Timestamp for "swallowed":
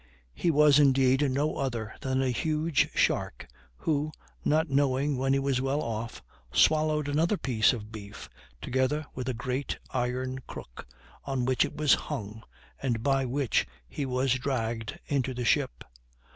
6.51-7.07